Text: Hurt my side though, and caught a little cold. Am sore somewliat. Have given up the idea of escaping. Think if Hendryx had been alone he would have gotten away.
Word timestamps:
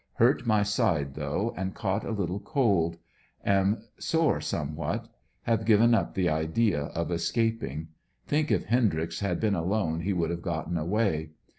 Hurt 0.13 0.47
my 0.47 0.63
side 0.63 1.13
though, 1.13 1.53
and 1.55 1.75
caught 1.75 2.03
a 2.03 2.09
little 2.09 2.39
cold. 2.39 2.97
Am 3.45 3.83
sore 3.99 4.39
somewliat. 4.41 5.05
Have 5.43 5.63
given 5.63 5.93
up 5.93 6.15
the 6.15 6.27
idea 6.27 6.85
of 6.85 7.11
escaping. 7.11 7.89
Think 8.25 8.49
if 8.49 8.65
Hendryx 8.65 9.19
had 9.19 9.39
been 9.39 9.53
alone 9.53 9.99
he 9.99 10.11
would 10.13 10.31
have 10.31 10.41
gotten 10.41 10.75
away. 10.75 11.33